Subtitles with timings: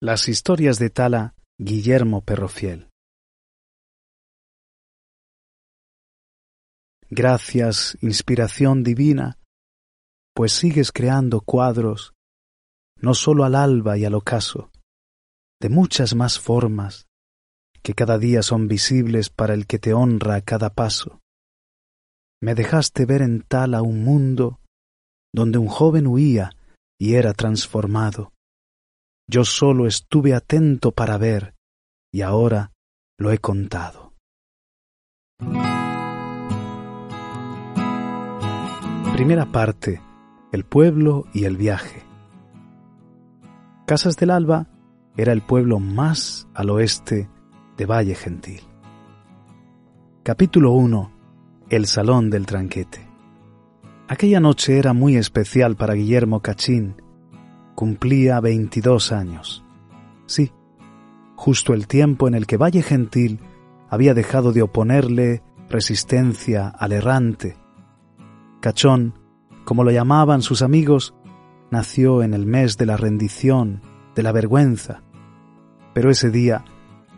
[0.00, 2.88] Las historias de Tala Guillermo Perrofiel.
[7.10, 9.40] Gracias, inspiración divina,
[10.36, 12.14] pues sigues creando cuadros,
[12.94, 14.70] no sólo al alba y al ocaso,
[15.60, 17.08] de muchas más formas,
[17.82, 21.18] que cada día son visibles para el que te honra a cada paso.
[22.40, 24.60] Me dejaste ver en Tala un mundo
[25.34, 26.52] donde un joven huía
[27.00, 28.32] y era transformado
[29.28, 31.54] yo solo estuve atento para ver
[32.10, 32.72] y ahora
[33.18, 34.14] lo he contado.
[39.12, 40.00] Primera parte.
[40.50, 42.02] El pueblo y el viaje.
[43.86, 44.66] Casas del Alba
[45.16, 47.28] era el pueblo más al oeste
[47.76, 48.62] de Valle Gentil.
[50.22, 51.12] Capítulo 1.
[51.68, 53.06] El Salón del Tranquete.
[54.08, 56.94] Aquella noche era muy especial para Guillermo Cachín,
[57.78, 59.62] cumplía veintidós años.
[60.26, 60.50] Sí,
[61.36, 63.38] justo el tiempo en el que Valle Gentil
[63.88, 67.56] había dejado de oponerle resistencia al errante.
[68.58, 69.14] Cachón,
[69.64, 71.14] como lo llamaban sus amigos,
[71.70, 73.80] nació en el mes de la rendición,
[74.16, 75.04] de la vergüenza.
[75.94, 76.64] Pero ese día,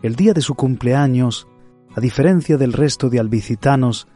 [0.03, 1.49] el día de su cumpleaños,
[1.97, 4.09] a diferencia del resto de albicitanos,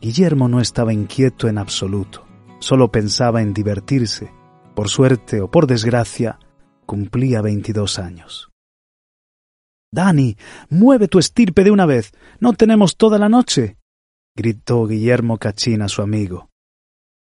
[0.00, 2.24] Guillermo no estaba inquieto en absoluto,
[2.60, 4.37] solo pensaba en divertirse
[4.78, 6.38] por suerte o por desgracia,
[6.86, 8.52] cumplía veintidós años.
[9.92, 10.36] Dani,
[10.70, 12.12] mueve tu estirpe de una vez.
[12.38, 13.76] No tenemos toda la noche.
[14.36, 16.50] gritó Guillermo Cachín a su amigo.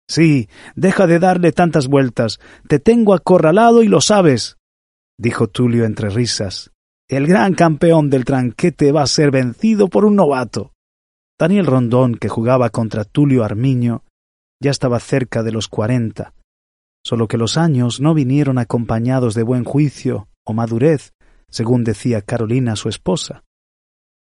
[0.09, 2.41] Sí, deja de darle tantas vueltas.
[2.67, 4.57] Te tengo acorralado y lo sabes,
[5.17, 6.71] dijo Tulio entre risas.
[7.07, 10.73] El gran campeón del tranquete va a ser vencido por un novato.
[11.39, 14.03] Daniel Rondón, que jugaba contra Tulio Armiño,
[14.61, 16.33] ya estaba cerca de los cuarenta
[17.03, 21.13] solo que los años no vinieron acompañados de buen juicio o madurez,
[21.49, 23.43] según decía Carolina su esposa.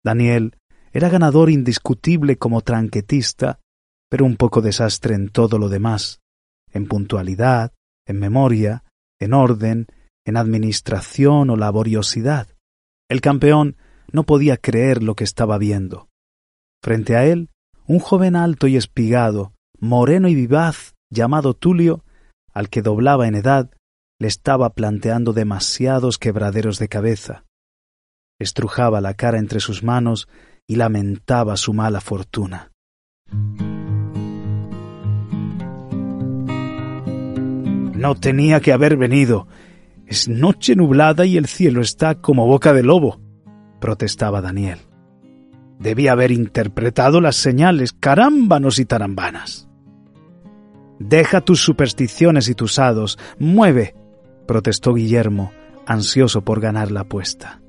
[0.05, 0.59] Daniel
[0.93, 3.59] era ganador indiscutible como tranquetista,
[4.09, 6.21] pero un poco desastre en todo lo demás,
[6.73, 7.73] en puntualidad,
[8.07, 8.85] en memoria,
[9.19, 9.87] en orden,
[10.25, 12.49] en administración o laboriosidad.
[13.09, 13.77] El campeón
[14.13, 16.09] no podía creer lo que estaba viendo.
[16.83, 17.51] Frente a él,
[17.87, 22.04] un joven alto y espigado, moreno y vivaz, llamado Tulio,
[22.55, 23.71] al que doblaba en edad,
[24.21, 27.45] le estaba planteando demasiados quebraderos de cabeza.
[28.39, 30.29] Estrujaba la cara entre sus manos
[30.67, 32.71] y lamentaba su mala fortuna.
[37.95, 39.49] No tenía que haber venido.
[40.07, 43.21] Es noche nublada y el cielo está como boca de lobo,
[43.81, 44.79] protestaba Daniel.
[45.79, 49.69] Debía haber interpretado las señales, carámbanos y tarambanas.
[50.99, 53.95] Deja tus supersticiones y tus hados, mueve,
[54.47, 55.53] protestó Guillermo,
[55.87, 57.61] ansioso por ganar la apuesta.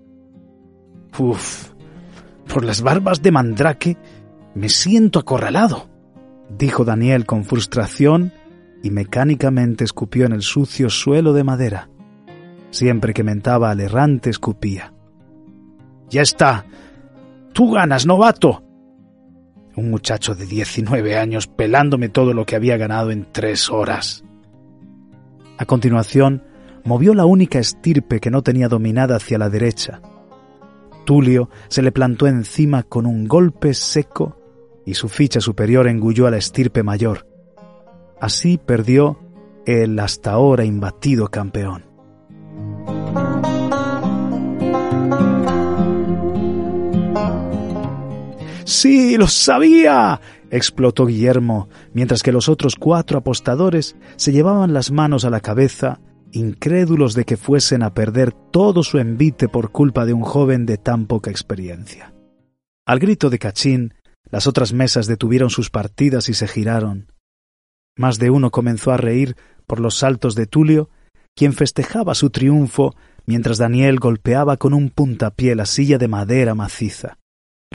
[1.17, 1.71] Uf,
[2.47, 3.97] por las barbas de Mandrake
[4.53, 5.89] me siento acorralado,
[6.49, 8.31] dijo Daniel con frustración
[8.83, 11.89] y mecánicamente escupió en el sucio suelo de madera.
[12.69, 14.93] Siempre que mentaba al errante escupía.
[16.09, 16.65] Ya está.
[17.53, 18.65] Tú ganas, novato
[19.75, 24.23] un muchacho de 19 años pelándome todo lo que había ganado en tres horas.
[25.57, 26.43] A continuación,
[26.83, 30.01] movió la única estirpe que no tenía dominada hacia la derecha.
[31.05, 34.39] Tulio se le plantó encima con un golpe seco
[34.85, 37.27] y su ficha superior engulló a la estirpe mayor.
[38.19, 39.19] Así perdió
[39.65, 41.94] el hasta ahora imbatido campeón.
[48.65, 50.19] Sí, lo sabía.
[50.49, 55.99] explotó Guillermo, mientras que los otros cuatro apostadores se llevaban las manos a la cabeza,
[56.31, 60.77] incrédulos de que fuesen a perder todo su envite por culpa de un joven de
[60.77, 62.13] tan poca experiencia.
[62.87, 63.93] Al grito de Cachín,
[64.31, 67.11] las otras mesas detuvieron sus partidas y se giraron.
[67.95, 69.35] Más de uno comenzó a reír
[69.67, 70.89] por los saltos de Tulio,
[71.35, 72.95] quien festejaba su triunfo
[73.27, 77.17] mientras Daniel golpeaba con un puntapié la silla de madera maciza.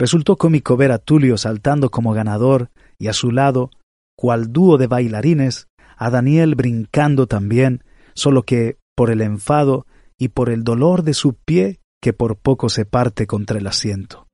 [0.01, 3.69] Resultó cómico ver a Tulio saltando como ganador y a su lado,
[4.17, 7.83] cual dúo de bailarines, a Daniel brincando también,
[8.15, 9.85] solo que por el enfado
[10.17, 14.25] y por el dolor de su pie que por poco se parte contra el asiento.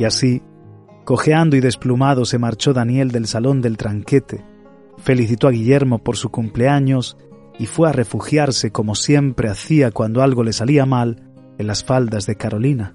[0.00, 0.42] Y así,
[1.04, 4.44] cojeando y desplumado, se marchó Daniel del salón del tranquete,
[4.98, 7.16] felicitó a Guillermo por su cumpleaños
[7.58, 11.22] y fue a refugiarse como siempre hacía cuando algo le salía mal
[11.58, 12.94] en las faldas de Carolina.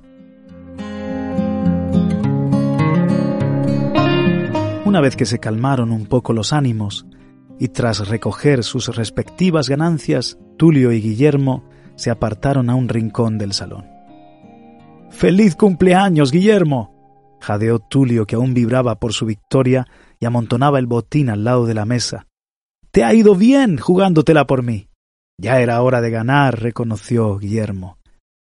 [4.86, 7.06] Una vez que se calmaron un poco los ánimos
[7.60, 11.64] y tras recoger sus respectivas ganancias, Tulio y Guillermo
[11.96, 13.86] se apartaron a un rincón del salón.
[15.10, 17.38] ¡Feliz cumpleaños, Guillermo!
[17.40, 19.88] jadeó Tulio, que aún vibraba por su victoria
[20.20, 22.28] y amontonaba el botín al lado de la mesa.
[22.92, 24.90] Te ha ido bien jugándotela por mí.
[25.40, 27.98] Ya era hora de ganar, reconoció Guillermo.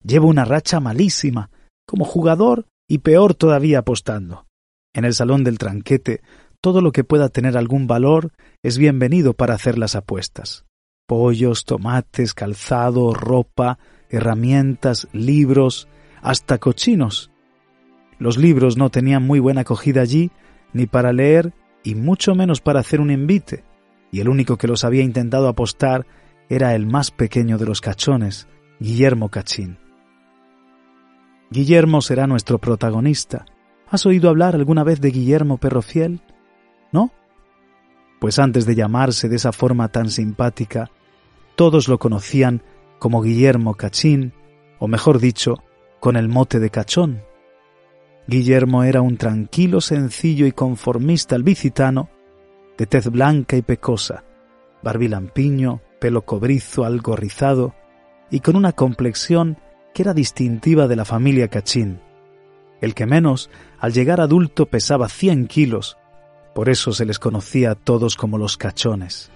[0.03, 1.51] Llevo una racha malísima,
[1.87, 4.47] como jugador y peor todavía apostando.
[4.95, 6.23] En el salón del tranquete
[6.63, 8.33] todo lo que pueda tener algún valor
[8.63, 10.67] es bienvenido para hacer las apuestas.
[11.07, 13.79] Pollos, tomates, calzado, ropa,
[14.11, 15.89] herramientas, libros,
[16.23, 17.31] hasta cochinos.
[18.19, 20.31] Los libros no tenían muy buena acogida allí,
[20.73, 23.65] ni para leer, y mucho menos para hacer un invite,
[24.11, 26.07] y el único que los había intentado apostar
[26.49, 28.49] era el más pequeño de los cachones,
[28.81, 29.79] Guillermo Cachín.
[31.51, 33.45] Guillermo será nuestro protagonista.
[33.89, 36.21] ¿Has oído hablar alguna vez de Guillermo Perrofiel?
[36.93, 37.13] ¿no?
[38.21, 40.91] Pues antes de llamarse de esa forma tan simpática,
[41.57, 42.63] todos lo conocían
[42.99, 44.33] como Guillermo Cachín,
[44.79, 45.63] o mejor dicho,
[46.01, 47.23] con el mote de Cachón.
[48.27, 52.11] Guillermo era un tranquilo, sencillo y conformista albicitano,
[52.81, 54.25] de tez blanca y pecosa,
[54.83, 57.75] barbilampiño, pelo cobrizo, algo rizado,
[58.31, 59.59] y con una complexión
[59.93, 62.01] que era distintiva de la familia Cachín.
[62.81, 65.99] El que menos, al llegar adulto, pesaba cien kilos
[66.55, 69.31] por eso se les conocía a todos como los cachones.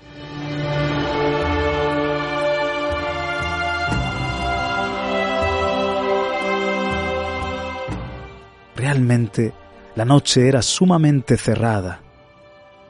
[8.77, 9.55] Realmente
[9.95, 12.04] la noche era sumamente cerrada.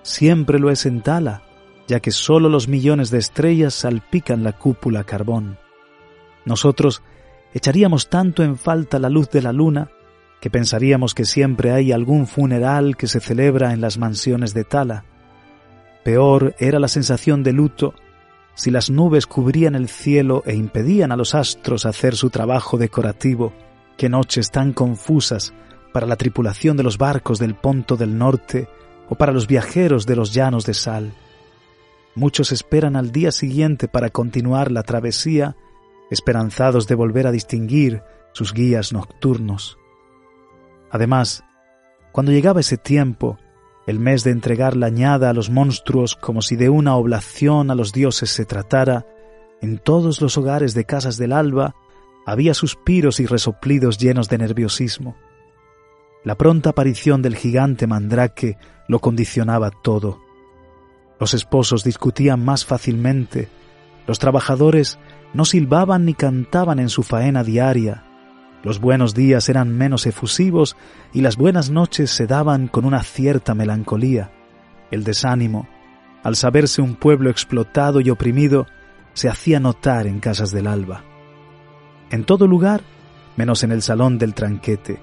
[0.04, 1.42] Siempre lo es en Tala,
[1.88, 5.58] ya que sólo los millones de estrellas salpican la cúpula carbón.
[6.44, 7.02] Nosotros
[7.54, 9.88] echaríamos tanto en falta la luz de la luna
[10.42, 15.06] que pensaríamos que siempre hay algún funeral que se celebra en las mansiones de Tala.
[16.04, 17.94] Peor era la sensación de luto
[18.54, 23.54] si las nubes cubrían el cielo e impedían a los astros hacer su trabajo decorativo,
[23.96, 25.54] qué noches tan confusas
[25.94, 28.68] para la tripulación de los barcos del Ponto del Norte
[29.08, 31.12] o para los viajeros de los llanos de sal.
[32.14, 35.56] Muchos esperan al día siguiente para continuar la travesía,
[36.10, 38.02] esperanzados de volver a distinguir
[38.32, 39.78] sus guías nocturnos.
[40.90, 41.44] Además,
[42.12, 43.38] cuando llegaba ese tiempo,
[43.86, 47.74] el mes de entregar la añada a los monstruos como si de una oblación a
[47.74, 49.06] los dioses se tratara,
[49.60, 51.74] en todos los hogares de Casas del Alba
[52.26, 55.16] había suspiros y resoplidos llenos de nerviosismo.
[56.24, 58.56] La pronta aparición del gigante mandrake
[58.88, 60.20] lo condicionaba todo.
[61.20, 63.48] Los esposos discutían más fácilmente,
[64.06, 64.98] los trabajadores
[65.32, 68.04] no silbaban ni cantaban en su faena diaria,
[68.64, 70.74] los buenos días eran menos efusivos
[71.12, 74.30] y las buenas noches se daban con una cierta melancolía.
[74.90, 75.68] El desánimo,
[76.22, 78.66] al saberse un pueblo explotado y oprimido,
[79.12, 81.04] se hacía notar en casas del alba.
[82.10, 82.80] En todo lugar,
[83.36, 84.98] menos en el salón del tranquete.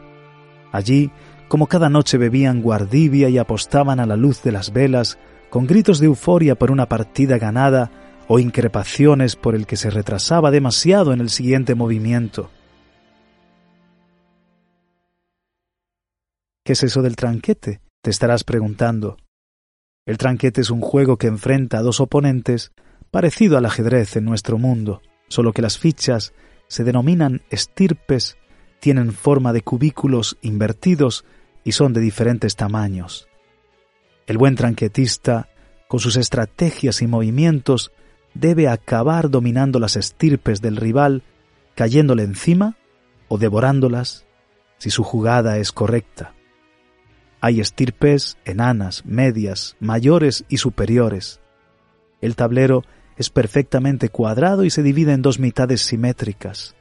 [0.72, 1.12] Allí,
[1.48, 5.18] como cada noche bebían guardivia y apostaban a la luz de las velas,
[5.50, 7.92] con gritos de euforia por una partida ganada
[8.28, 12.50] o increpaciones por el que se retrasaba demasiado en el siguiente movimiento.
[16.64, 17.82] ¿Qué es eso del tranquete?
[18.02, 19.18] Te estarás preguntando.
[20.06, 22.72] El tranquete es un juego que enfrenta a dos oponentes
[23.12, 26.34] parecido al ajedrez en nuestro mundo, solo que las fichas
[26.68, 28.38] se denominan estirpes,
[28.82, 31.24] tienen forma de cubículos invertidos
[31.64, 33.30] y son de diferentes tamaños.
[34.26, 35.50] El buen tranquetista,
[35.88, 37.92] con sus estrategias y movimientos,
[38.34, 41.22] debe acabar dominando las estirpes del rival,
[41.76, 42.76] cayéndole encima
[43.28, 44.26] o devorándolas
[44.80, 46.34] si su jugada es correcta.
[47.40, 51.40] Hay estirpes enanas, medias, mayores y superiores.
[52.20, 52.84] El tablero
[53.16, 56.76] es perfectamente cuadrado y se divide en dos mitades simétricas.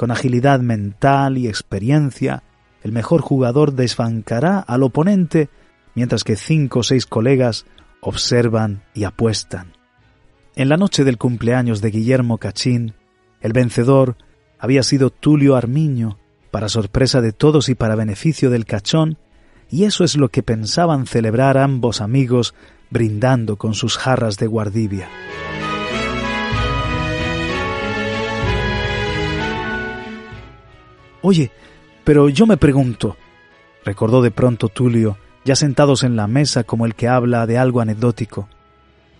[0.00, 2.42] Con agilidad mental y experiencia,
[2.82, 5.50] el mejor jugador desbancará al oponente
[5.94, 7.66] mientras que cinco o seis colegas
[8.00, 9.74] observan y apuestan.
[10.56, 12.94] En la noche del cumpleaños de Guillermo Cachín,
[13.42, 14.16] el vencedor
[14.58, 16.16] había sido Tulio Armiño,
[16.50, 19.18] para sorpresa de todos y para beneficio del cachón,
[19.68, 22.54] y eso es lo que pensaban celebrar ambos amigos
[22.88, 25.10] brindando con sus jarras de guardivia.
[31.22, 31.50] Oye,
[32.04, 33.16] pero yo me pregunto,
[33.84, 37.80] recordó de pronto Tulio, ya sentados en la mesa como el que habla de algo
[37.80, 38.48] anecdótico.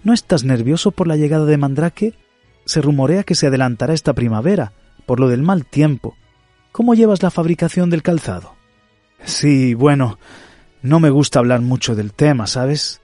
[0.02, 2.14] ¿No estás nervioso por la llegada de Mandrake?
[2.64, 4.72] Se rumorea que se adelantará esta primavera,
[5.06, 6.16] por lo del mal tiempo.
[6.72, 8.54] ¿Cómo llevas la fabricación del calzado?
[9.24, 10.18] Sí, bueno,
[10.82, 13.00] no me gusta hablar mucho del tema, ¿sabes?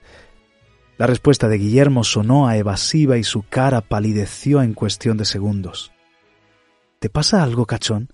[0.97, 5.91] La respuesta de Guillermo sonó a evasiva y su cara palideció en cuestión de segundos.
[6.99, 8.09] ¿Te pasa algo, cachón?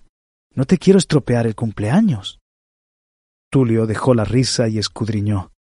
[0.54, 2.40] No te quiero estropear el cumpleaños.
[3.50, 5.52] Tulio dejó la risa y escudriñó.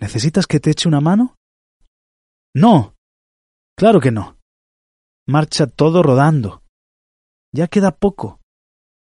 [0.00, 1.36] ¿Necesitas que te eche una mano?
[2.54, 2.94] No.
[3.76, 4.36] Claro que no.
[5.26, 6.62] Marcha todo rodando.
[7.52, 8.40] Ya queda poco.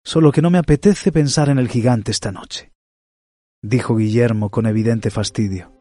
[0.05, 2.73] Solo que no me apetece pensar en el gigante esta noche,
[3.63, 5.73] dijo Guillermo con evidente fastidio.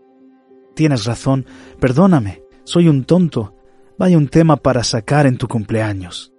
[0.75, 1.45] Tienes razón,
[1.79, 3.55] perdóname, soy un tonto.
[3.97, 6.31] Vaya un tema para sacar en tu cumpleaños.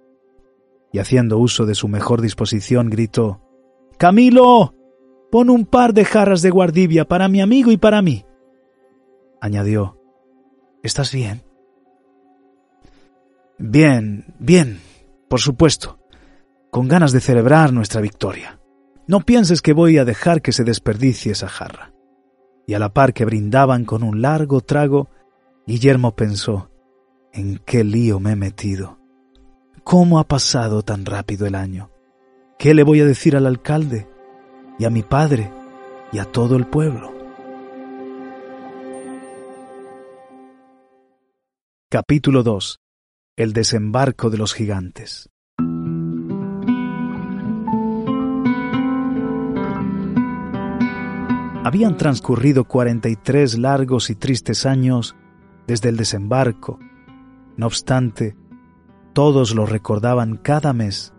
[0.91, 3.41] Y haciendo uso de su mejor disposición, gritó
[3.97, 4.75] Camilo.
[5.31, 8.25] Pon un par de jarras de guardivia para mi amigo y para mí.
[9.39, 9.97] Añadió
[10.83, 11.43] ¿Estás bien?
[13.57, 14.79] Bien, bien,
[15.29, 15.99] por supuesto,
[16.71, 18.59] con ganas de celebrar nuestra victoria.
[19.05, 21.93] No pienses que voy a dejar que se desperdicie esa jarra
[22.71, 25.09] y a la par que brindaban con un largo trago,
[25.67, 26.71] Guillermo pensó,
[27.33, 29.00] ¿en qué lío me he metido?
[29.83, 31.89] ¿Cómo ha pasado tan rápido el año?
[32.59, 34.07] ¿Qué le voy a decir al alcalde
[34.77, 35.51] y a mi padre
[36.11, 37.11] y a todo el pueblo?
[41.89, 42.79] Capítulo 2.
[43.35, 45.29] El desembarco de los gigantes.
[51.63, 55.15] Habían transcurrido cuarenta y tres largos y tristes años
[55.67, 56.79] desde el desembarco.
[57.57, 58.35] No obstante,
[59.13, 61.13] todos lo recordaban cada mes,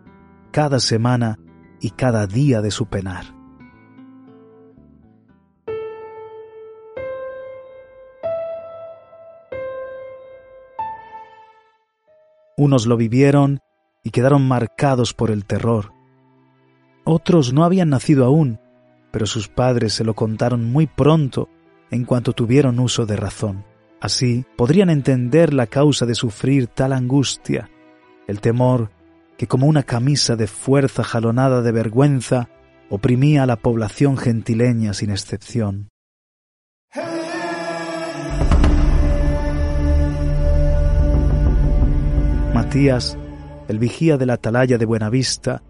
[0.51, 1.39] cada semana
[1.81, 3.25] y cada día de su penar.
[12.57, 13.61] Unos lo vivieron
[14.05, 15.93] y quedaron marcados por el terror.
[17.05, 18.61] Otros no habían nacido aún
[19.13, 21.49] pero sus padres se lo contaron muy pronto
[21.91, 23.65] en cuanto tuvieron uso de razón.
[24.01, 27.71] Así podrían entender la causa de sufrir tal angustia,
[28.33, 28.91] el temor
[29.37, 32.49] que como una camisa de fuerza jalonada de vergüenza
[32.89, 35.89] oprimía a la población gentileña sin excepción.
[42.55, 43.19] Matías,
[43.69, 45.62] el vigía de la atalaya de Buenavista,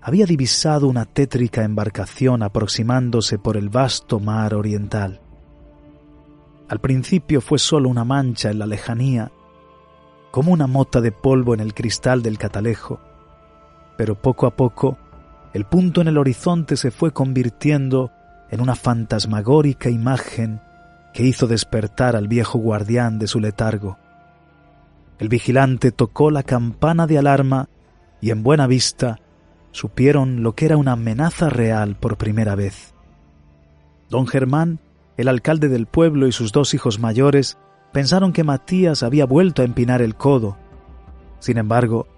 [0.00, 5.20] había divisado una tétrica embarcación aproximándose por el vasto mar oriental.
[6.68, 9.32] Al principio fue solo una mancha en la lejanía,
[10.34, 12.98] como una mota de polvo en el cristal del catalejo,
[13.96, 14.98] pero poco a poco
[15.52, 18.10] el punto en el horizonte se fue convirtiendo
[18.50, 20.60] en una fantasmagórica imagen
[21.12, 23.96] que hizo despertar al viejo guardián de su letargo.
[25.20, 27.68] El vigilante tocó la campana de alarma
[28.20, 29.20] y en buena vista
[29.70, 32.92] supieron lo que era una amenaza real por primera vez.
[34.10, 34.80] Don Germán,
[35.16, 37.56] el alcalde del pueblo y sus dos hijos mayores
[37.94, 40.58] pensaron que Matías había vuelto a empinar el codo.
[41.38, 42.08] Sin embargo,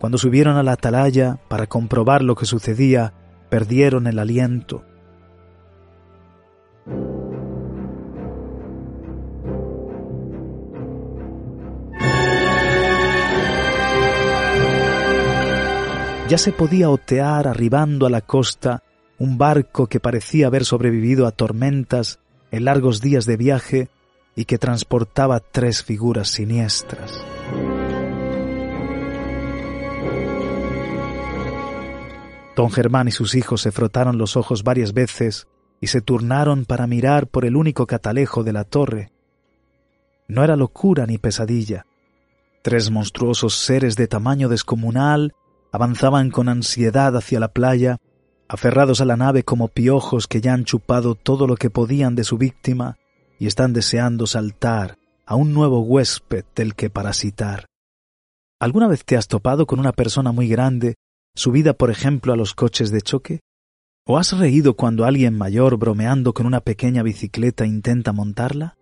[0.00, 3.14] cuando subieron a la atalaya para comprobar lo que sucedía,
[3.48, 4.84] perdieron el aliento.
[16.28, 18.84] ya se podía otear arribando a la costa
[19.18, 22.20] un barco que parecía haber sobrevivido a tormentas
[22.52, 23.88] en largos días de viaje
[24.40, 27.12] y que transportaba tres figuras siniestras.
[32.56, 35.46] Don Germán y sus hijos se frotaron los ojos varias veces
[35.78, 39.12] y se turnaron para mirar por el único catalejo de la torre.
[40.26, 41.84] No era locura ni pesadilla.
[42.62, 45.34] Tres monstruosos seres de tamaño descomunal
[45.70, 47.98] avanzaban con ansiedad hacia la playa,
[48.48, 52.24] aferrados a la nave como piojos que ya han chupado todo lo que podían de
[52.24, 52.96] su víctima
[53.40, 57.66] y están deseando saltar a un nuevo huésped del que parasitar.
[58.60, 60.96] ¿Alguna vez te has topado con una persona muy grande,
[61.34, 63.40] subida por ejemplo a los coches de choque?
[64.06, 68.74] ¿O has reído cuando alguien mayor bromeando con una pequeña bicicleta intenta montarla?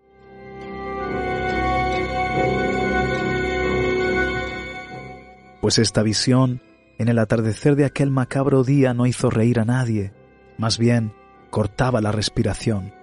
[5.60, 6.60] Pues esta visión
[6.98, 10.12] en el atardecer de aquel macabro día no hizo reír a nadie,
[10.56, 11.12] más bien
[11.50, 12.97] cortaba la respiración.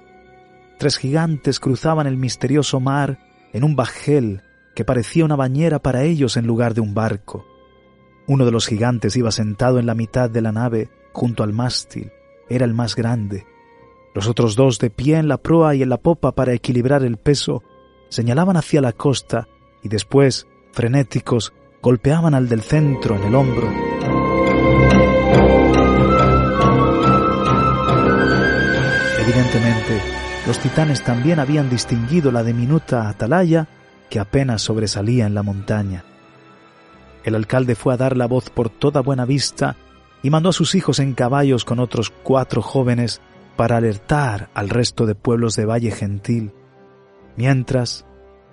[0.77, 3.19] Tres gigantes cruzaban el misterioso mar
[3.53, 4.41] en un bajel
[4.75, 7.45] que parecía una bañera para ellos en lugar de un barco.
[8.27, 12.11] Uno de los gigantes iba sentado en la mitad de la nave, junto al mástil.
[12.49, 13.45] Era el más grande.
[14.13, 17.17] Los otros dos, de pie en la proa y en la popa para equilibrar el
[17.17, 17.63] peso,
[18.09, 19.47] señalaban hacia la costa
[19.81, 23.71] y después, frenéticos, golpeaban al del centro en el hombro.
[29.21, 33.67] Evidentemente, los titanes también habían distinguido la diminuta atalaya
[34.09, 36.03] que apenas sobresalía en la montaña.
[37.23, 39.75] El alcalde fue a dar la voz por toda buena vista
[40.21, 43.21] y mandó a sus hijos en caballos con otros cuatro jóvenes
[43.55, 46.51] para alertar al resto de pueblos de Valle Gentil,
[47.35, 48.05] mientras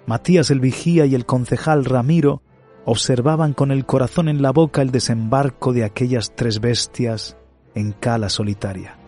[0.07, 2.43] Matías el vigía y el concejal Ramiro
[2.85, 7.37] observaban con el corazón en la boca el desembarco de aquellas tres bestias
[7.75, 8.99] en cala solitaria.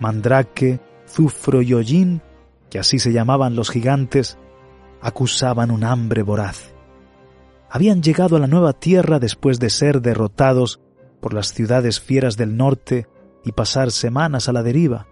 [0.00, 2.22] Mandrake, Zufro y Hollín,
[2.70, 4.38] que así se llamaban los gigantes,
[5.00, 6.74] acusaban un hambre voraz.
[7.70, 10.80] Habían llegado a la nueva tierra después de ser derrotados
[11.20, 13.06] por las ciudades fieras del norte
[13.44, 15.06] y pasar semanas a la deriva.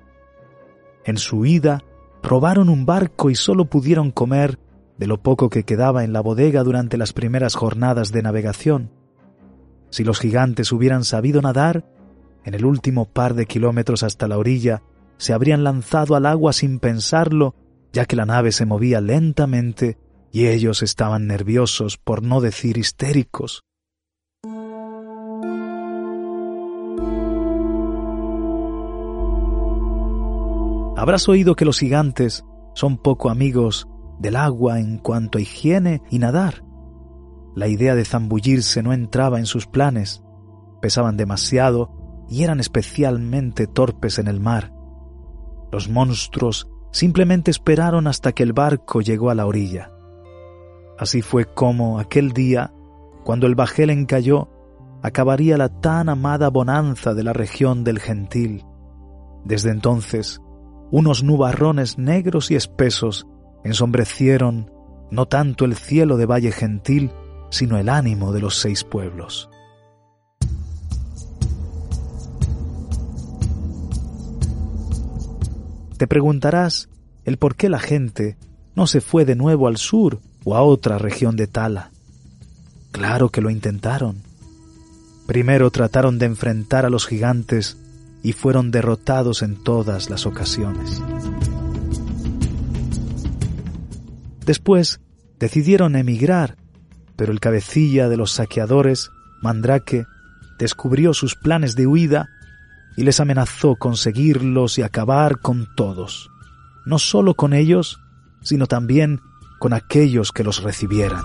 [1.05, 1.83] En su ida,
[2.23, 4.59] robaron un barco y solo pudieron comer
[4.99, 8.91] de lo poco que quedaba en la bodega durante las primeras jornadas de navegación.
[9.91, 11.85] Si los gigantes hubieran sabido nadar,
[12.45, 14.83] en el último par de kilómetros hasta la orilla
[15.18, 17.54] se habrían lanzado al agua sin pensarlo,
[17.92, 19.99] ya que la nave se movía lentamente
[20.32, 23.64] y ellos estaban nerviosos, por no decir histéricos.
[30.96, 32.44] Habrás oído que los gigantes
[32.75, 33.87] son poco amigos
[34.18, 36.64] del agua en cuanto a higiene y nadar.
[37.54, 40.23] La idea de zambullirse no entraba en sus planes,
[40.82, 44.75] pesaban demasiado y eran especialmente torpes en el mar.
[45.70, 49.92] Los monstruos simplemente esperaron hasta que el barco llegó a la orilla.
[50.99, 52.73] Así fue como aquel día,
[53.25, 54.49] cuando el bajel encalló,
[55.02, 58.64] acabaría la tan amada bonanza de la región del gentil.
[59.44, 60.40] Desde entonces,
[60.90, 63.26] unos nubarrones negros y espesos
[63.64, 64.70] ensombrecieron
[65.11, 67.11] no tanto el cielo de Valle Gentil,
[67.50, 69.50] sino el ánimo de los seis pueblos.
[75.97, 76.88] Te preguntarás
[77.25, 78.37] el por qué la gente
[78.75, 81.90] no se fue de nuevo al sur o a otra región de Tala.
[82.92, 84.23] Claro que lo intentaron.
[85.27, 87.79] Primero trataron de enfrentar a los gigantes
[88.23, 91.03] y fueron derrotados en todas las ocasiones.
[94.44, 95.01] Después
[95.38, 96.57] decidieron emigrar,
[97.16, 99.11] pero el cabecilla de los saqueadores,
[99.42, 100.07] Mandrake,
[100.59, 102.29] descubrió sus planes de huida
[102.96, 106.30] y les amenazó con seguirlos y acabar con todos,
[106.85, 108.00] no solo con ellos,
[108.42, 109.20] sino también
[109.59, 111.22] con aquellos que los recibieran.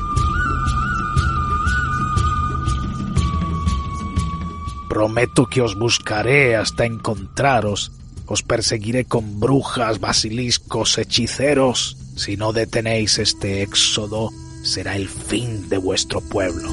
[4.90, 7.94] Prometo que os buscaré hasta encontraros,
[8.26, 11.98] os perseguiré con brujas, basiliscos, hechiceros.
[12.18, 14.30] Si no detenéis este éxodo,
[14.64, 16.70] será el fin de vuestro pueblo.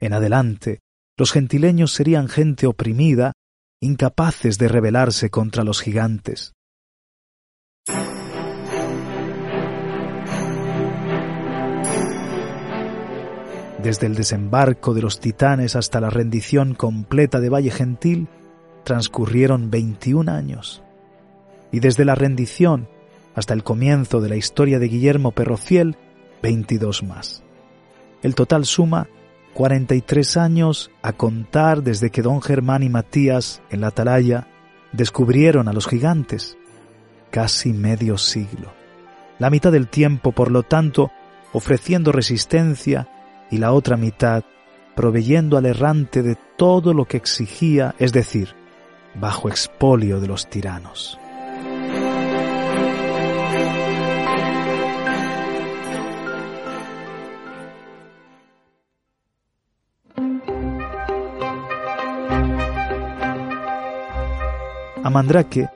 [0.00, 0.80] En adelante,
[1.18, 3.32] los gentileños serían gente oprimida,
[3.82, 6.54] incapaces de rebelarse contra los gigantes.
[13.82, 18.28] Desde el desembarco de los titanes hasta la rendición completa de Valle Gentil,
[18.84, 20.82] transcurrieron 21 años.
[21.72, 22.88] Y desde la rendición
[23.34, 25.96] hasta el comienzo de la historia de Guillermo Perrociel,
[26.42, 27.42] 22 más.
[28.22, 29.08] El total suma
[29.54, 34.46] 43 años a contar desde que don Germán y Matías, en la atalaya,
[34.92, 36.56] descubrieron a los gigantes.
[37.30, 38.72] Casi medio siglo.
[39.38, 41.10] La mitad del tiempo, por lo tanto,
[41.52, 43.08] ofreciendo resistencia
[43.50, 44.44] y la otra mitad
[44.94, 48.54] proveyendo al errante de todo lo que exigía, es decir,
[49.14, 51.19] bajo expolio de los tiranos.
[65.02, 65.70] A Mandrake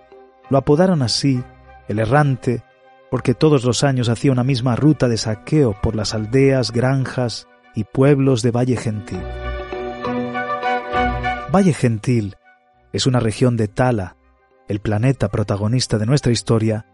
[0.51, 1.43] lo apodaron así,
[1.89, 2.63] el errante,
[3.11, 7.85] porque todos los años hacía una misma ruta de saqueo por las aldeas, granjas y
[7.85, 9.23] pueblos de Valle Gentil.
[11.55, 12.37] Valle Gentil
[12.93, 14.17] es una región de Tala,
[14.69, 16.87] el planeta protagonista de nuestra historia,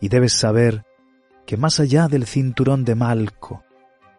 [0.00, 0.84] y debes saber
[1.46, 3.64] que más allá del cinturón de Malco,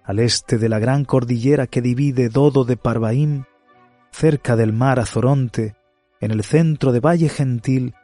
[0.04, 3.46] al este de la gran cordillera que divide Dodo de Parvaim,
[4.12, 5.76] cerca del mar Azoronte,
[6.24, 7.96] en el centro de Valle Gentil,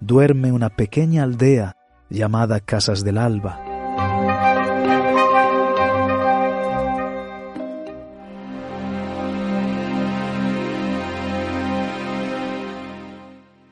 [0.00, 1.76] duerme una pequeña aldea
[2.10, 3.62] llamada Casas del Alba.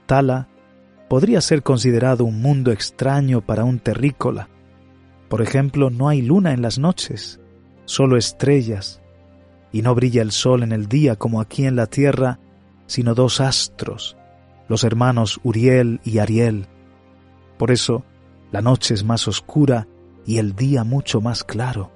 [0.06, 0.46] Tala
[1.08, 4.48] podría ser considerado un mundo extraño para un terrícola.
[5.28, 7.40] Por ejemplo, no hay luna en las noches,
[7.86, 9.00] solo estrellas,
[9.72, 12.38] y no brilla el sol en el día como aquí en la tierra,
[12.86, 14.16] sino dos astros,
[14.68, 16.66] los hermanos Uriel y Ariel.
[17.58, 18.04] Por eso,
[18.52, 19.86] la noche es más oscura
[20.24, 21.92] y el día mucho más claro.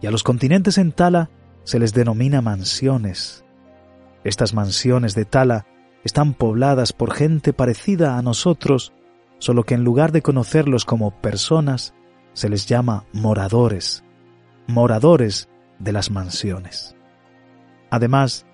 [0.00, 1.30] Y a los continentes en Tala
[1.64, 3.44] se les denomina mansiones.
[4.22, 5.66] Estas mansiones de Tala
[6.04, 8.92] están pobladas por gente parecida a nosotros,
[9.38, 11.94] solo que en lugar de conocerlos como personas,
[12.34, 14.04] se les llama moradores,
[14.66, 16.96] moradores de las mansiones.
[17.90, 18.44] Además,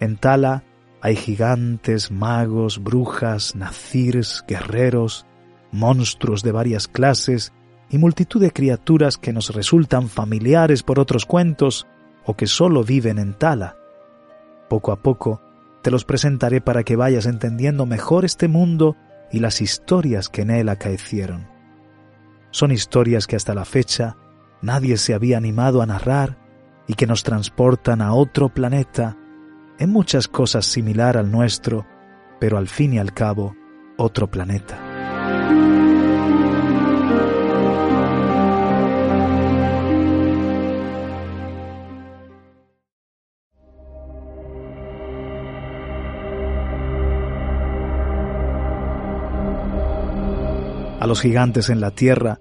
[0.00, 0.64] en Tala
[1.00, 5.26] hay gigantes, magos, brujas, nazirs, guerreros,
[5.70, 7.52] monstruos de varias clases
[7.90, 11.86] y multitud de criaturas que nos resultan familiares por otros cuentos
[12.24, 13.76] o que solo viven en Tala.
[14.68, 15.40] Poco a poco
[15.82, 18.96] te los presentaré para que vayas entendiendo mejor este mundo
[19.30, 21.46] y las historias que en él acaecieron.
[22.50, 24.16] Son historias que hasta la fecha
[24.62, 26.38] nadie se había animado a narrar
[26.86, 29.16] y que nos transportan a otro planeta,
[29.78, 31.86] en muchas cosas similar al nuestro,
[32.40, 33.54] pero al fin y al cabo
[33.96, 34.84] otro planeta.
[51.00, 52.40] A los gigantes en la Tierra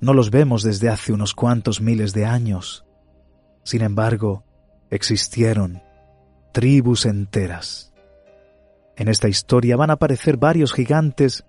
[0.00, 2.86] no los vemos desde hace unos cuantos miles de años.
[3.64, 4.44] Sin embargo,
[4.90, 5.82] existieron
[6.56, 7.92] tribus enteras.
[8.96, 11.44] En esta historia van a aparecer varios gigantes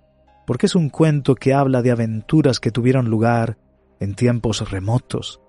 [0.45, 3.57] porque es un cuento que habla de aventuras que tuvieron lugar
[4.01, 5.39] en tiempos remotos,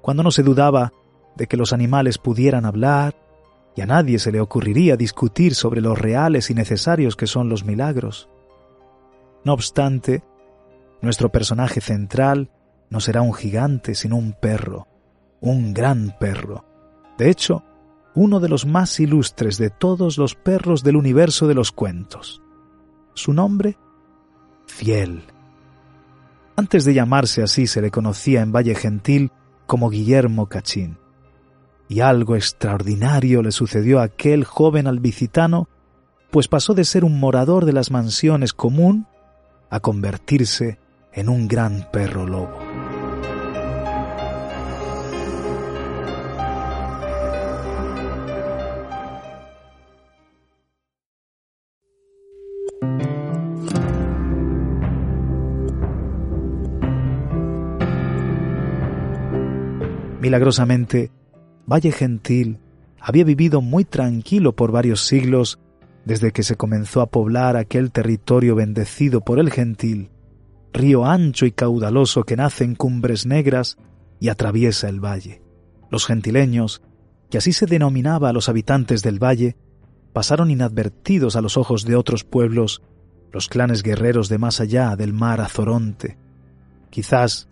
[0.00, 0.92] cuando no se dudaba
[1.34, 3.16] de que los animales pudieran hablar
[3.74, 7.64] y a nadie se le ocurriría discutir sobre los reales y necesarios que son los
[7.64, 8.28] milagros.
[9.44, 10.22] No obstante,
[11.02, 12.52] nuestro personaje central
[12.90, 14.86] no será un gigante, sino un perro,
[15.40, 16.64] un gran perro.
[17.18, 17.64] De hecho,
[18.20, 22.42] uno de los más ilustres de todos los perros del universo de los cuentos.
[23.14, 23.78] Su nombre,
[24.66, 25.22] Fiel.
[26.54, 29.32] Antes de llamarse así se le conocía en Valle Gentil
[29.66, 30.98] como Guillermo Cachín.
[31.88, 35.70] Y algo extraordinario le sucedió a aquel joven albicitano,
[36.30, 39.06] pues pasó de ser un morador de las mansiones común
[39.70, 40.78] a convertirse
[41.14, 42.69] en un gran perro lobo.
[60.30, 61.10] Milagrosamente,
[61.66, 62.60] Valle Gentil
[63.00, 65.58] había vivido muy tranquilo por varios siglos
[66.04, 70.12] desde que se comenzó a poblar aquel territorio bendecido por el gentil
[70.72, 73.76] río ancho y caudaloso que nace en cumbres negras
[74.20, 75.42] y atraviesa el valle.
[75.90, 76.80] Los gentileños,
[77.28, 79.56] que así se denominaba a los habitantes del valle,
[80.12, 82.82] pasaron inadvertidos a los ojos de otros pueblos,
[83.32, 86.18] los clanes guerreros de más allá del mar Azoronte.
[86.88, 87.48] Quizás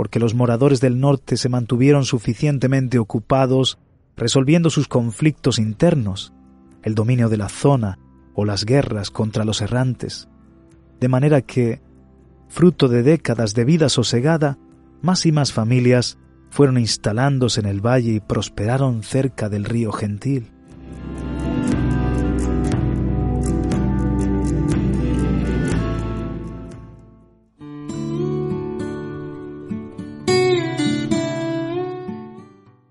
[0.00, 3.76] porque los moradores del norte se mantuvieron suficientemente ocupados
[4.16, 6.32] resolviendo sus conflictos internos,
[6.82, 7.98] el dominio de la zona
[8.32, 10.26] o las guerras contra los errantes,
[11.00, 11.82] de manera que
[12.48, 14.56] fruto de décadas de vida sosegada,
[15.02, 16.16] más y más familias
[16.48, 20.50] fueron instalándose en el valle y prosperaron cerca del río Gentil.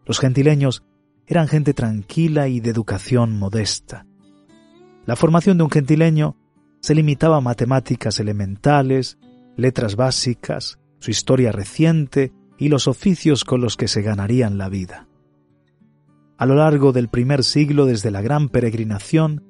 [0.09, 0.81] Los gentileños
[1.27, 4.07] eran gente tranquila y de educación modesta.
[5.05, 6.35] La formación de un gentileño
[6.79, 9.19] se limitaba a matemáticas elementales,
[9.55, 15.07] letras básicas, su historia reciente y los oficios con los que se ganarían la vida.
[16.39, 19.43] A lo largo del primer siglo desde la gran peregrinación,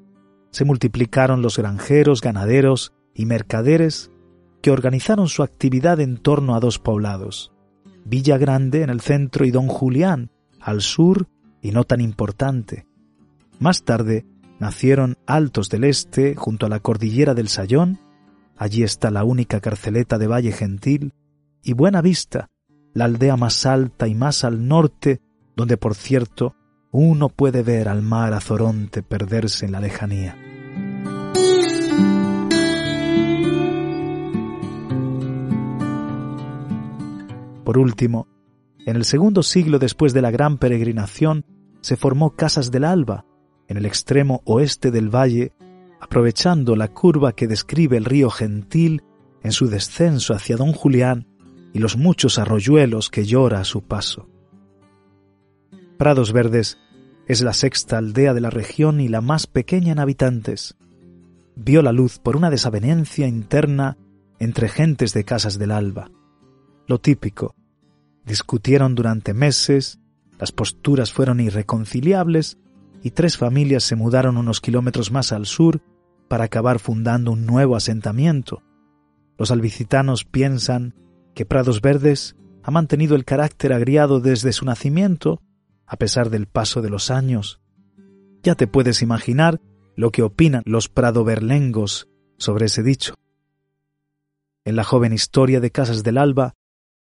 [0.52, 4.12] se multiplicaron los granjeros, ganaderos y mercaderes
[4.62, 7.54] que organizaron su actividad en torno a dos poblados,
[8.04, 11.28] Villa Grande en el centro y Don Julián al sur
[11.62, 12.86] y no tan importante.
[13.60, 14.26] Más tarde
[14.60, 18.00] nacieron Altos del Este junto a la cordillera del Sayón
[18.60, 21.14] Allí está la única carceleta de Valle Gentil
[21.64, 22.50] y Buena Vista,
[22.94, 25.22] la aldea más alta y más al norte,
[25.56, 26.56] donde por cierto
[26.92, 30.38] uno puede ver al mar Azoronte perderse en la lejanía.
[37.64, 38.28] Por último,
[38.90, 41.46] en el segundo siglo después de la gran peregrinación,
[41.82, 43.26] se formó Casas del Alba,
[43.68, 45.54] en el extremo oeste del valle,
[46.00, 49.04] aprovechando la curva que describe el río Gentil
[49.44, 51.28] en su descenso hacia Don Julián
[51.72, 54.28] y los muchos arroyuelos que llora a su paso.
[55.98, 56.80] Prados Verdes
[57.28, 60.78] Es la sexta aldea de la región y la más pequeña en habitantes.
[61.56, 63.98] Vio la luz por una desavenencia interna
[64.40, 66.10] entre gentes de Casas del Alba.
[66.88, 67.54] Lo típico.
[68.30, 69.98] Discutieron durante meses,
[70.38, 72.60] las posturas fueron irreconciliables
[73.02, 75.82] y tres familias se mudaron unos kilómetros más al sur
[76.28, 78.62] para acabar fundando un nuevo asentamiento.
[79.40, 80.94] Los albicitanos piensan
[81.34, 85.42] que Prados Verdes ha mantenido el carácter agriado desde su nacimiento,
[85.88, 87.60] a pesar del paso de los años.
[88.44, 89.60] Ya te puedes imaginar
[89.96, 93.16] lo que opinan los pradoverlengos sobre ese dicho.
[94.66, 96.54] En la joven historia de Casas del Alba,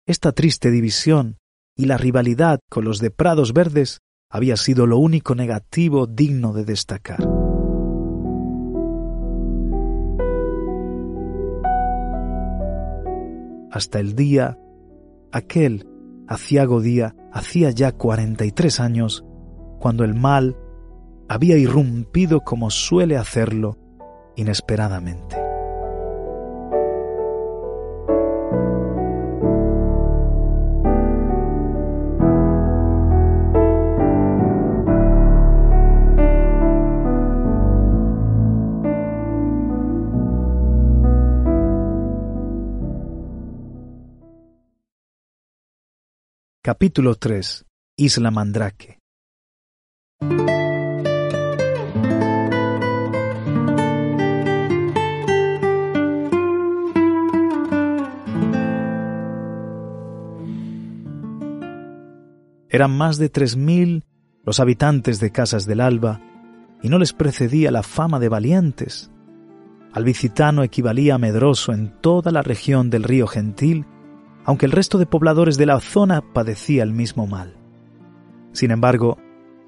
[0.06, 1.38] esta triste división
[1.76, 3.98] y la rivalidad con los de Prados Verdes
[4.30, 7.18] había sido lo único negativo digno de destacar.
[13.72, 14.58] Hasta el día,
[15.32, 15.86] aquel
[16.28, 19.24] aciago día, hacía ya cuarenta y tres años,
[19.80, 20.56] cuando el mal
[21.28, 23.76] había irrumpido como suele hacerlo
[24.36, 25.45] inesperadamente.
[46.66, 47.64] Capítulo 3
[47.96, 48.98] Isla Mandrake
[62.68, 64.04] Eran más de tres mil
[64.42, 66.20] los habitantes de Casas del Alba,
[66.82, 69.12] y no les precedía la fama de valientes.
[69.92, 73.86] Albicitano equivalía a medroso en toda la región del río Gentil
[74.46, 77.56] aunque el resto de pobladores de la zona padecía el mismo mal.
[78.52, 79.18] Sin embargo,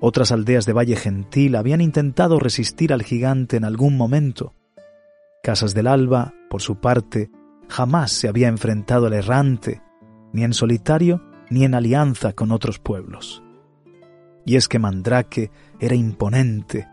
[0.01, 4.55] otras aldeas de Valle Gentil habían intentado resistir al gigante en algún momento.
[5.43, 7.29] Casas del Alba, por su parte,
[7.69, 9.83] jamás se había enfrentado al errante,
[10.33, 13.43] ni en solitario ni en alianza con otros pueblos.
[14.47, 16.87] Y es que Mandrake era imponente,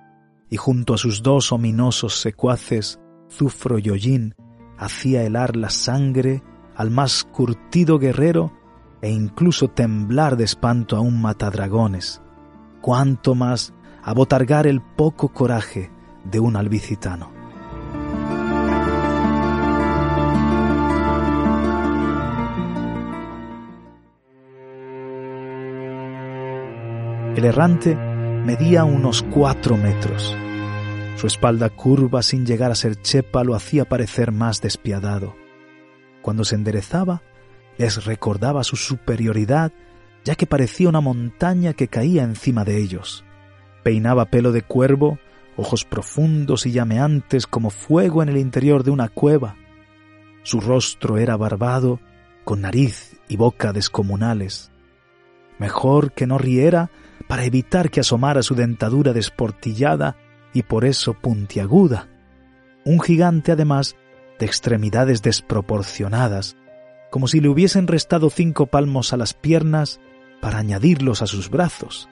[0.50, 4.34] y junto a sus dos ominosos secuaces, Zufro y Hollín,
[4.78, 6.42] hacía helar la sangre
[6.76, 8.52] al más curtido guerrero
[9.02, 12.22] e incluso temblar de espanto a un matadragones,
[12.82, 15.92] cuanto más abotargar el poco coraje
[16.24, 17.34] de un albicitano.
[27.36, 30.36] El errante medía unos cuatro metros.
[31.18, 35.45] Su espalda curva sin llegar a ser chepa lo hacía parecer más despiadado
[36.26, 37.22] cuando se enderezaba,
[37.78, 39.72] les recordaba su superioridad,
[40.24, 43.24] ya que parecía una montaña que caía encima de ellos.
[43.84, 45.20] Peinaba pelo de cuervo,
[45.56, 49.56] ojos profundos y llameantes como fuego en el interior de una cueva.
[50.42, 52.00] Su rostro era barbado,
[52.44, 54.72] con nariz y boca descomunales.
[55.60, 56.90] Mejor que no riera
[57.28, 60.18] para evitar que asomara su dentadura desportillada
[60.56, 62.10] y por eso puntiaguda.
[62.84, 63.96] Un gigante además
[64.40, 66.58] de extremidades desproporcionadas,
[67.10, 70.00] como si le hubiesen restado cinco palmos a las piernas
[70.42, 72.10] para añadirlos a sus brazos,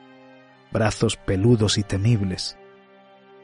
[0.72, 2.58] brazos peludos y temibles.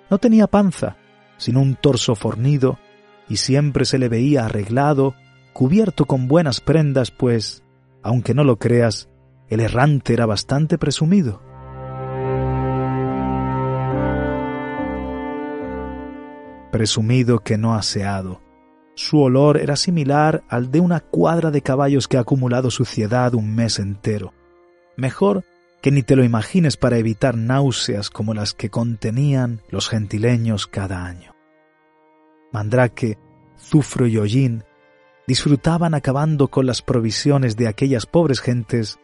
[0.10, 0.98] No tenía panza,
[1.38, 2.80] sino un torso fornido,
[3.28, 5.16] y siempre se le veía arreglado,
[5.54, 7.64] cubierto con buenas prendas, pues,
[8.02, 9.10] aunque no lo creas,
[9.50, 11.42] el errante era bastante presumido.
[16.72, 18.42] Presumido que no aseado,
[19.00, 23.56] su olor era similar al de una cuadra de caballos que ha acumulado suciedad un
[23.56, 24.34] mes entero.
[24.98, 25.46] Mejor
[25.82, 31.06] que ni te lo imagines para evitar náuseas como las que contenían los gentileños cada
[31.06, 31.34] año.
[32.52, 33.18] Mandrake,
[33.58, 34.66] Zufro y Hollín
[35.28, 39.00] disfrutaban acabando con las provisiones de aquellas pobres gentes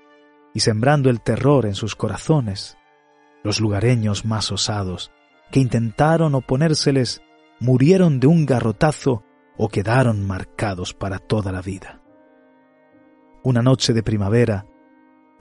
[0.53, 2.77] y sembrando el terror en sus corazones.
[3.45, 5.09] Los lugareños más osados,
[5.51, 7.21] que intentaron oponérseles,
[7.61, 9.23] murieron de un garrotazo
[9.57, 12.01] o quedaron marcados para toda la vida.
[13.43, 14.65] Una noche de primavera,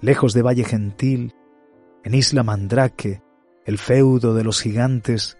[0.00, 1.35] lejos de Valle Gentil,
[2.05, 3.22] en Isla Mandrake,
[3.64, 5.38] el feudo de los gigantes,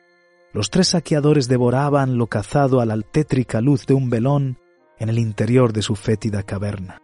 [0.53, 4.59] los tres saqueadores devoraban lo cazado a la altétrica luz de un velón
[4.99, 7.04] en el interior de su fétida caverna.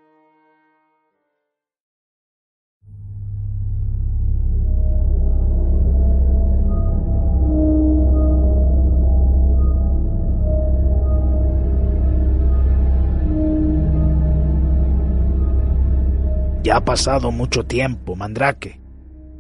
[16.73, 18.81] Ha pasado mucho tiempo, Mandrake,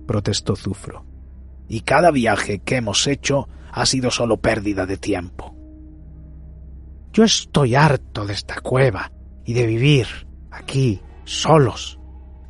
[0.07, 1.05] protestó Zufro.
[1.69, 5.55] y cada viaje que hemos hecho ha sido solo pérdida de tiempo.
[7.13, 9.13] Yo estoy harto de esta cueva
[9.45, 10.07] y de vivir
[10.51, 12.01] aquí, solos,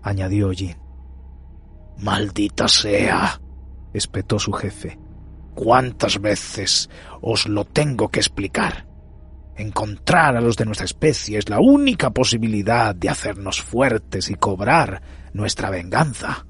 [0.02, 0.78] añadió Jin.
[1.98, 3.38] Maldita sea,
[3.92, 4.98] espetó su jefe.
[5.54, 6.88] ¿Cuántas veces
[7.20, 8.86] os lo tengo que explicar?
[9.60, 15.02] Encontrar a los de nuestra especie es la única posibilidad de hacernos fuertes y cobrar
[15.34, 16.46] nuestra venganza.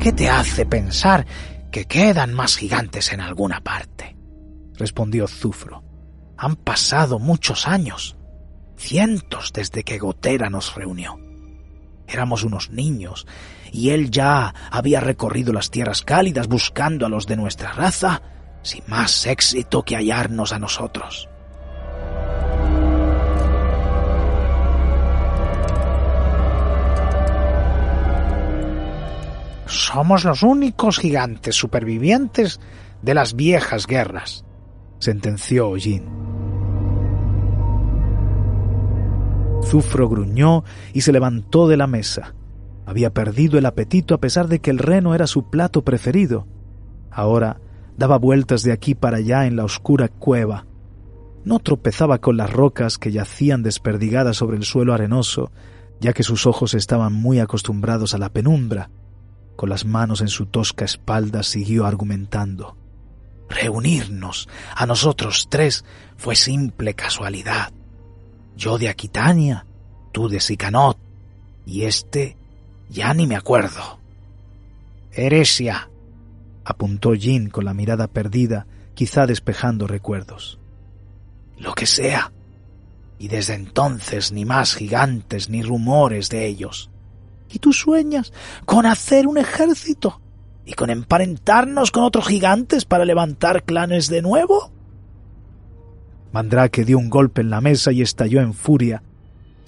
[0.00, 1.26] ¿Qué te hace pensar
[1.70, 4.16] que quedan más gigantes en alguna parte?
[4.72, 5.84] respondió Zufro.
[6.38, 8.16] Han pasado muchos años,
[8.78, 11.23] cientos desde que Gotera nos reunió.
[12.06, 13.26] Éramos unos niños,
[13.72, 18.22] y él ya había recorrido las tierras cálidas buscando a los de nuestra raza,
[18.62, 21.28] sin más éxito que hallarnos a nosotros.
[29.66, 32.60] Somos los únicos gigantes supervivientes
[33.02, 34.44] de las viejas guerras,
[34.98, 36.23] sentenció Jin.
[39.64, 42.34] Zufro gruñó y se levantó de la mesa.
[42.86, 46.46] Había perdido el apetito a pesar de que el reno era su plato preferido.
[47.10, 47.60] Ahora
[47.96, 50.66] daba vueltas de aquí para allá en la oscura cueva.
[51.44, 55.50] No tropezaba con las rocas que yacían desperdigadas sobre el suelo arenoso,
[56.00, 58.90] ya que sus ojos estaban muy acostumbrados a la penumbra.
[59.56, 62.76] Con las manos en su tosca espalda siguió argumentando.
[63.48, 65.84] Reunirnos a nosotros tres
[66.16, 67.72] fue simple casualidad.
[68.56, 69.66] Yo de Aquitania,
[70.12, 70.98] tú de Sicanot,
[71.66, 72.36] y este
[72.88, 73.98] ya ni me acuerdo.
[75.12, 75.88] Heresia,
[76.64, 80.58] apuntó Jin con la mirada perdida, quizá despejando recuerdos.
[81.58, 82.32] Lo que sea.
[83.18, 86.90] Y desde entonces ni más gigantes ni rumores de ellos.
[87.50, 88.32] ¿Y tú sueñas
[88.64, 90.20] con hacer un ejército?
[90.66, 94.72] ¿Y con emparentarnos con otros gigantes para levantar clanes de nuevo?
[96.34, 99.04] Mandrake dio un golpe en la mesa y estalló en furia.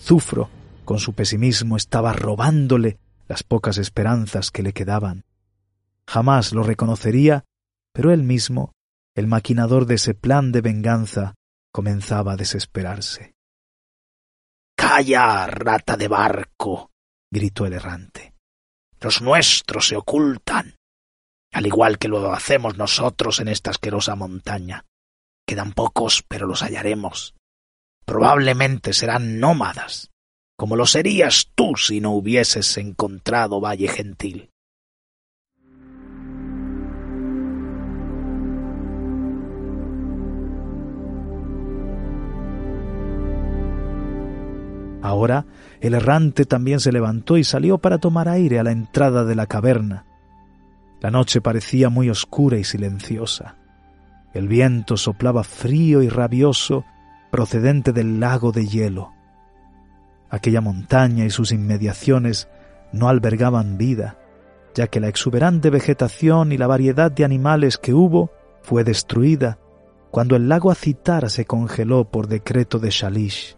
[0.01, 0.51] Zufro,
[0.85, 2.99] con su pesimismo, estaba robándole
[3.29, 5.25] las pocas esperanzas que le quedaban.
[6.09, 7.45] Jamás lo reconocería,
[7.93, 8.73] pero él mismo,
[9.15, 11.35] el maquinador de ese plan de venganza,
[11.71, 13.37] comenzaba a desesperarse.
[14.77, 16.91] Calla, rata de barco,
[17.31, 18.35] gritó el errante.
[19.01, 20.75] Los nuestros se ocultan,
[21.53, 24.85] al igual que lo hacemos nosotros en esta asquerosa montaña.
[25.47, 27.35] Quedan pocos, pero los hallaremos.
[28.05, 30.11] Probablemente serán nómadas,
[30.57, 34.51] como lo serías tú si no hubieses encontrado Valle Gentil.
[45.03, 45.47] Ahora
[45.81, 49.47] el errante también se levantó y salió para tomar aire a la entrada de la
[49.47, 50.05] caverna.
[51.01, 53.57] La noche parecía muy oscura y silenciosa.
[54.37, 56.85] El viento soplaba frío y rabioso
[57.31, 59.15] procedente del lago de hielo.
[60.29, 62.47] Aquella montaña y sus inmediaciones
[62.93, 64.19] no albergaban vida,
[64.75, 69.59] ya que la exuberante vegetación y la variedad de animales que hubo fue destruida
[70.11, 73.57] cuando el lago Acitara se congeló por decreto de Shalish.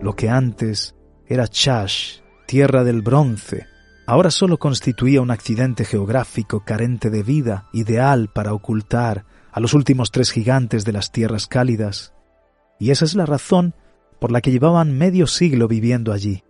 [0.00, 0.94] Lo que antes
[1.26, 3.66] era Chash, tierra del bronce,
[4.06, 10.10] ahora solo constituía un accidente geográfico carente de vida, ideal para ocultar a los últimos
[10.10, 12.12] tres gigantes de las tierras cálidas,
[12.78, 13.74] y esa es la razón
[14.20, 16.42] por la que llevaban medio siglo viviendo allí.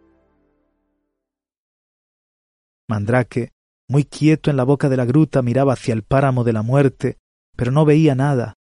[2.89, 3.53] Mandrake,
[3.89, 7.19] muy quieto en la boca de la gruta, miraba hacia el páramo de la muerte,
[7.57, 8.55] pero no veía nada,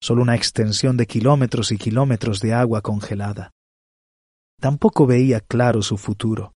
[0.00, 3.52] solo una extensión de kilómetros y kilómetros de agua congelada.
[4.62, 6.54] Tampoco veía claro su futuro.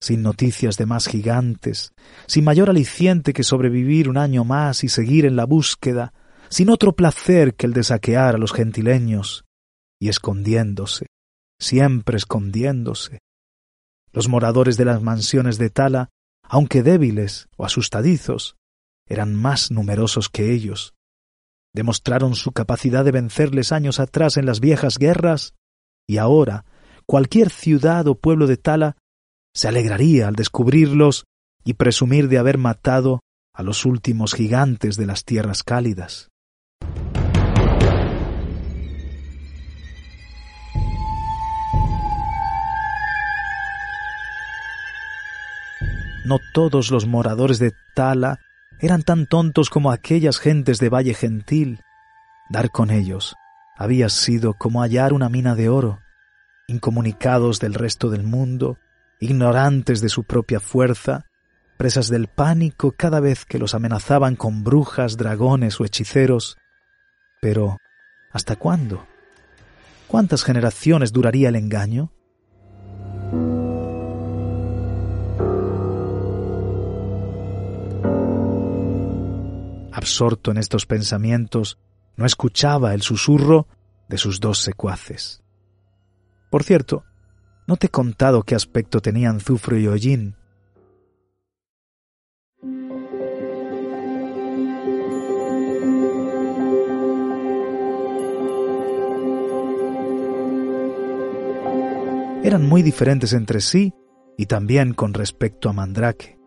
[0.00, 1.90] Sin noticias de más gigantes,
[2.28, 6.14] sin mayor aliciente que sobrevivir un año más y seguir en la búsqueda,
[6.50, 9.44] sin otro placer que el de saquear a los gentileños,
[10.00, 11.08] y escondiéndose,
[11.58, 13.18] siempre escondiéndose.
[14.12, 16.10] Los moradores de las mansiones de Tala,
[16.44, 18.54] aunque débiles o asustadizos,
[19.08, 20.94] eran más numerosos que ellos.
[21.74, 25.54] Demostraron su capacidad de vencerles años atrás en las viejas guerras,
[26.06, 26.64] y ahora
[27.06, 28.96] cualquier ciudad o pueblo de Tala
[29.54, 31.24] se alegraría al descubrirlos
[31.64, 33.20] y presumir de haber matado
[33.54, 36.28] a los últimos gigantes de las tierras cálidas.
[46.26, 48.40] No todos los moradores de Tala
[48.80, 51.80] eran tan tontos como aquellas gentes de Valle Gentil.
[52.50, 53.36] Dar con ellos
[53.76, 56.00] había sido como hallar una mina de oro,
[56.66, 58.78] incomunicados del resto del mundo,
[59.20, 61.26] ignorantes de su propia fuerza,
[61.76, 66.56] presas del pánico cada vez que los amenazaban con brujas, dragones o hechiceros.
[67.40, 67.78] Pero,
[68.32, 69.06] ¿hasta cuándo?
[70.08, 72.12] ¿Cuántas generaciones duraría el engaño?
[79.92, 81.78] Absorto en estos pensamientos,
[82.16, 83.66] no escuchaba el susurro
[84.08, 85.42] de sus dos secuaces.
[86.56, 87.04] Por cierto,
[87.66, 90.36] no te he contado qué aspecto tenían Zufro y Hollín.
[102.42, 103.92] Eran muy diferentes entre sí
[104.38, 106.38] y también con respecto a Mandrake.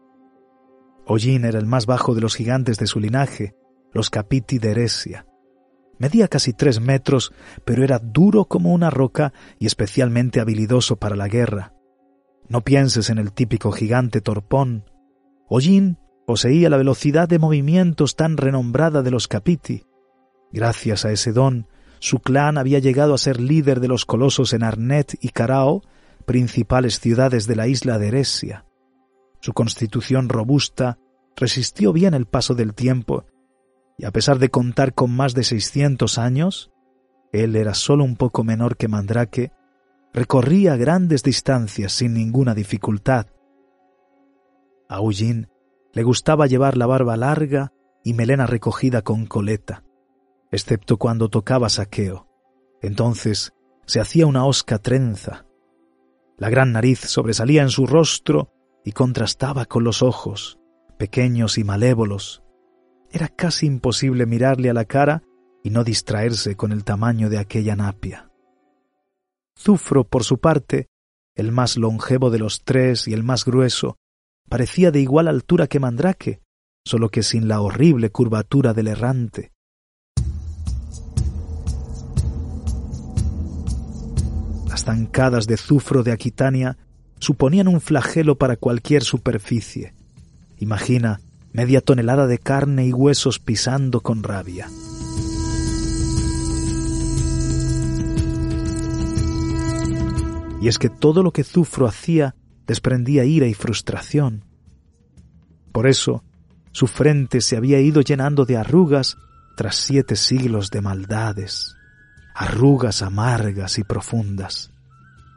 [1.05, 3.53] Hollín era el más bajo de los gigantes de su linaje,
[3.93, 5.28] los Capiti de Eresia.
[5.99, 7.33] Medía casi tres metros,
[7.65, 11.73] pero era duro como una roca y especialmente habilidoso para la guerra.
[12.47, 14.85] No pienses en el típico gigante torpón.
[15.47, 19.83] Hollín poseía la velocidad de movimientos tan renombrada de los Capiti.
[20.51, 21.67] Gracias a ese don,
[21.99, 25.83] su clan había llegado a ser líder de los colosos en Arnet y Carao,
[26.25, 28.65] principales ciudades de la isla de Eresia.
[29.41, 30.97] Su constitución robusta
[31.35, 33.25] resistió bien el paso del tiempo
[33.99, 36.71] y a pesar de contar con más de 600 años,
[37.33, 39.51] él era solo un poco menor que Mandrake,
[40.13, 43.27] recorría grandes distancias sin ninguna dificultad.
[44.87, 45.49] A Ujin
[45.91, 49.83] le gustaba llevar la barba larga y melena recogida con coleta,
[50.49, 52.25] excepto cuando tocaba saqueo.
[52.81, 53.51] Entonces
[53.85, 55.45] se hacía una osca trenza.
[56.37, 58.53] La gran nariz sobresalía en su rostro
[58.85, 60.57] y contrastaba con los ojos,
[60.97, 62.43] pequeños y malévolos,
[63.11, 65.23] era casi imposible mirarle a la cara
[65.63, 68.29] y no distraerse con el tamaño de aquella napia.
[69.57, 70.87] Zufro, por su parte,
[71.35, 73.97] el más longevo de los tres y el más grueso,
[74.47, 76.41] parecía de igual altura que Mandrake,
[76.85, 79.51] solo que sin la horrible curvatura del errante.
[84.67, 86.77] Las zancadas de Zufro de Aquitania
[87.19, 89.93] suponían un flagelo para cualquier superficie.
[90.57, 91.19] Imagina
[91.51, 94.67] media tonelada de carne y huesos pisando con rabia.
[100.61, 102.35] Y es que todo lo que Zufro hacía
[102.67, 104.43] desprendía ira y frustración.
[105.71, 106.23] Por eso,
[106.71, 109.17] su frente se había ido llenando de arrugas
[109.55, 111.75] tras siete siglos de maldades,
[112.35, 114.71] arrugas amargas y profundas.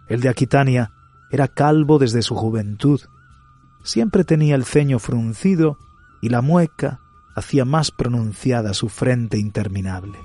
[0.08, 0.92] El de Aquitania
[1.30, 3.00] era calvo desde su juventud.
[3.82, 5.78] Siempre tenía el ceño fruncido
[6.22, 7.00] y la mueca
[7.34, 10.18] hacía más pronunciada su frente interminable.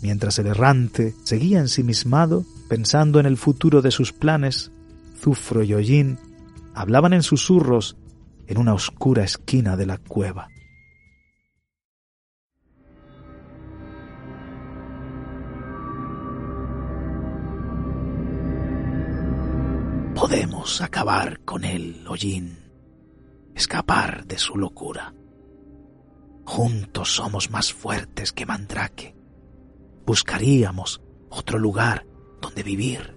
[0.00, 4.70] Mientras el errante seguía ensimismado, pensando en el futuro de sus planes,
[5.20, 6.18] Zufro y Hollín
[6.74, 7.96] hablaban en susurros
[8.46, 10.48] en una oscura esquina de la cueva.
[20.80, 22.58] Acabar con él, Hollín,
[23.54, 25.14] escapar de su locura.
[26.44, 29.16] Juntos somos más fuertes que Mandrake.
[30.06, 31.00] Buscaríamos
[31.30, 32.06] otro lugar
[32.40, 33.16] donde vivir.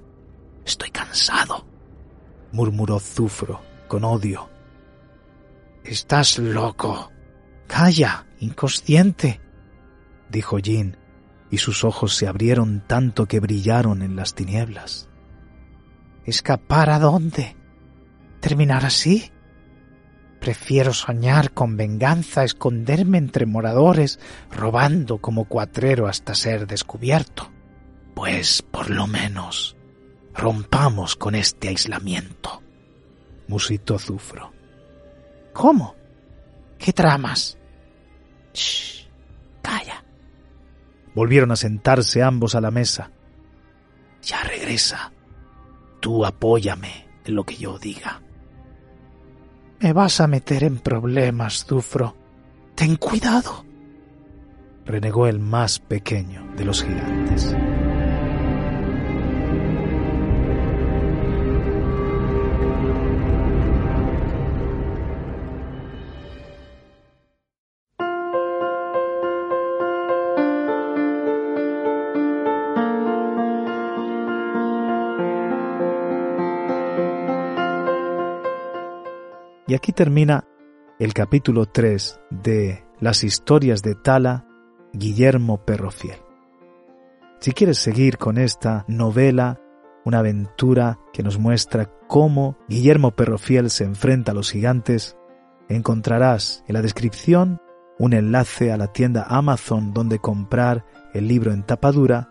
[0.65, 1.67] Estoy cansado,
[2.53, 4.49] murmuró Zufro con odio.
[5.83, 7.11] Estás loco.
[7.67, 9.41] Calla, inconsciente,
[10.29, 10.97] dijo Jin,
[11.51, 15.10] y sus ojos se abrieron tanto que brillaron en las tinieblas.
[16.25, 17.55] ¿Escapar a dónde?
[18.39, 19.31] ¿Terminar así?
[20.39, 24.19] Prefiero soñar con venganza, esconderme entre moradores,
[24.49, 27.51] robando como cuatrero hasta ser descubierto.
[28.15, 29.77] Pues por lo menos
[30.33, 32.63] rompamos con este aislamiento,
[33.47, 34.51] musitó Zufro.
[35.53, 35.95] ¿Cómo?
[36.79, 37.57] ¿Qué tramas?
[38.53, 39.07] Shh,
[39.61, 40.03] calla.
[41.13, 43.11] Volvieron a sentarse ambos a la mesa.
[44.23, 45.11] Ya regresa,
[46.01, 48.21] Tú apóyame en lo que yo diga.
[49.79, 52.15] Me vas a meter en problemas, Zufro.
[52.75, 53.63] Ten cuidado.
[54.85, 57.55] Renegó el más pequeño de los gigantes.
[79.81, 80.45] Aquí termina
[80.99, 84.45] el capítulo 3 de Las historias de Tala,
[84.93, 86.17] Guillermo Perrofiel.
[87.39, 89.59] Si quieres seguir con esta novela,
[90.05, 95.17] una aventura que nos muestra cómo Guillermo Perrofiel se enfrenta a los gigantes,
[95.67, 97.59] encontrarás en la descripción
[97.97, 102.29] un enlace a la tienda Amazon donde comprar el libro en tapa dura,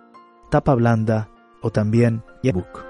[0.52, 1.30] tapa blanda
[1.62, 2.89] o también ebook.